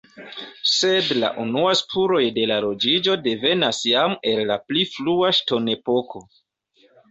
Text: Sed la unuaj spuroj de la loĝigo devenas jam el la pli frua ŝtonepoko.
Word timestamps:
Sed 0.69 1.11
la 1.23 1.27
unuaj 1.43 1.73
spuroj 1.81 2.21
de 2.39 2.47
la 2.53 2.57
loĝigo 2.65 3.19
devenas 3.29 3.83
jam 3.91 4.17
el 4.33 4.43
la 4.55 4.59
pli 4.67 4.89
frua 4.97 5.33
ŝtonepoko. 5.43 6.27